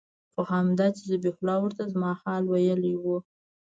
[0.33, 3.05] خو همدا چې ذبيح الله ورته زما حال ويلى و.